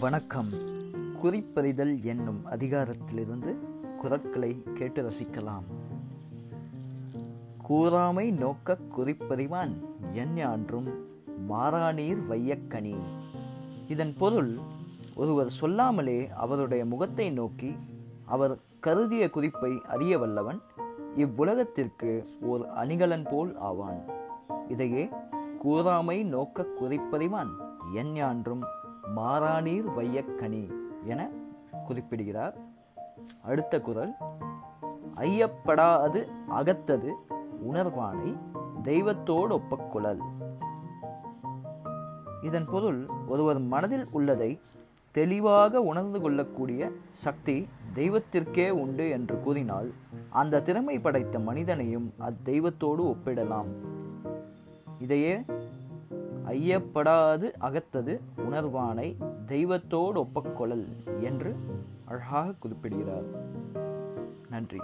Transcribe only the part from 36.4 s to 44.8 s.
அகத்தது உணர்வானை தெய்வத்தோடு ஒப்பக்குழல் இதன் பொருள் ஒருவர் மனதில் உள்ளதை